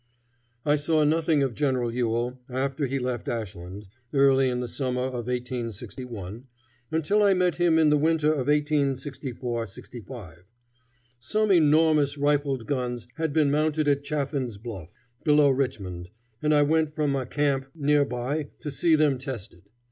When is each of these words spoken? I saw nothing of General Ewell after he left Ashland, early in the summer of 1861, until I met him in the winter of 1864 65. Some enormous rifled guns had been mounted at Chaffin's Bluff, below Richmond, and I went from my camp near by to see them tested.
I 0.65 0.77
saw 0.77 1.03
nothing 1.03 1.43
of 1.43 1.53
General 1.53 1.93
Ewell 1.93 2.39
after 2.49 2.87
he 2.87 2.97
left 2.97 3.27
Ashland, 3.29 3.85
early 4.15 4.49
in 4.49 4.59
the 4.59 4.67
summer 4.67 5.03
of 5.03 5.27
1861, 5.27 6.47
until 6.89 7.21
I 7.21 7.35
met 7.35 7.57
him 7.57 7.77
in 7.77 7.91
the 7.91 7.99
winter 7.99 8.31
of 8.31 8.47
1864 8.47 9.67
65. 9.67 10.37
Some 11.19 11.51
enormous 11.51 12.17
rifled 12.17 12.65
guns 12.65 13.07
had 13.17 13.31
been 13.31 13.51
mounted 13.51 13.87
at 13.87 14.03
Chaffin's 14.03 14.57
Bluff, 14.57 14.89
below 15.23 15.51
Richmond, 15.51 16.09
and 16.41 16.51
I 16.51 16.63
went 16.63 16.95
from 16.95 17.11
my 17.11 17.25
camp 17.25 17.67
near 17.75 18.03
by 18.03 18.49
to 18.61 18.71
see 18.71 18.95
them 18.95 19.19
tested. 19.19 19.69